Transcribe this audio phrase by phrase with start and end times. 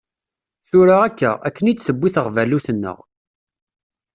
[0.69, 2.97] Tura akka, akken i d-tewwi teɣbalut-nneɣ.